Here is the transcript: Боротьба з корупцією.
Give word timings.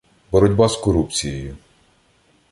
Боротьба 0.31 0.69
з 0.69 0.75
корупцією. 0.77 1.57